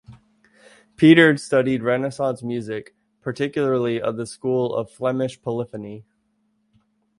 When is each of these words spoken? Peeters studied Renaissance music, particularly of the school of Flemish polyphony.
Peeters 0.95 1.43
studied 1.43 1.83
Renaissance 1.83 2.41
music, 2.41 2.95
particularly 3.21 4.01
of 4.01 4.17
the 4.17 4.25
school 4.25 4.73
of 4.73 4.89
Flemish 4.89 5.39
polyphony. 5.43 6.03